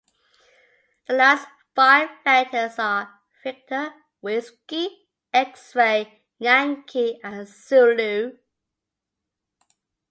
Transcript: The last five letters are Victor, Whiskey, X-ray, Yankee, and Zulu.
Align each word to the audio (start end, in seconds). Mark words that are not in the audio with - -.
The 1.05 1.13
last 1.13 1.47
five 1.75 2.09
letters 2.25 2.79
are 2.79 3.19
Victor, 3.43 3.93
Whiskey, 4.19 5.05
X-ray, 5.31 6.23
Yankee, 6.39 7.19
and 7.23 7.47
Zulu. 7.47 8.35